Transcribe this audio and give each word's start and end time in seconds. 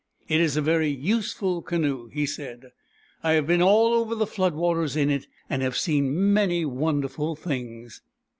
"It 0.33 0.41
is 0.41 0.57
a 0.57 0.63
very 0.63 0.87
useful 0.89 1.61
canoe," 1.61 2.07
he 2.07 2.25
said." 2.25 2.71
I 3.23 3.33
have 3.33 3.45
been 3.45 3.61
all 3.61 3.93
over 3.93 4.15
the 4.15 4.25
flood 4.25 4.55
waters 4.55 4.95
in 4.95 5.11
it, 5.11 5.27
and 5.47 5.61
have 5.61 5.77
seen 5.77 6.33
many 6.33 6.65
wonderful 6.65 7.35
things." 7.35 8.01